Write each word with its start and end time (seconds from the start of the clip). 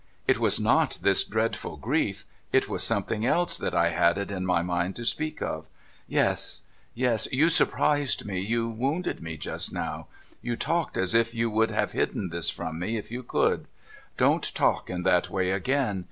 'It 0.27 0.39
was 0.39 0.59
not 0.59 0.97
this 1.03 1.23
dreadful 1.23 1.77
grief— 1.77 2.25
it 2.51 2.67
was 2.67 2.81
something 2.81 3.23
else 3.23 3.55
that 3.59 3.75
I 3.75 3.89
had 3.89 4.17
it 4.17 4.31
in 4.31 4.47
my 4.47 4.63
mind 4.63 4.95
to 4.95 5.05
speak 5.05 5.43
of. 5.43 5.69
Yes, 6.07 6.63
yes. 6.95 7.27
You 7.31 7.51
surprised 7.51 8.25
me— 8.25 8.39
you 8.39 8.67
wounded 8.67 9.21
me 9.21 9.37
just 9.37 9.71
now. 9.71 10.07
You 10.41 10.55
talked 10.55 10.97
as 10.97 11.13
if 11.13 11.35
you 11.35 11.51
would 11.51 11.69
have 11.69 11.91
hidden 11.91 12.29
this 12.29 12.49
from 12.49 12.79
me, 12.79 12.97
if 12.97 13.11
you 13.11 13.21
could. 13.21 13.67
Don't 14.17 14.51
talk 14.55 14.89
in 14.89 15.03
that 15.03 15.29
way 15.29 15.51
again. 15.51 15.99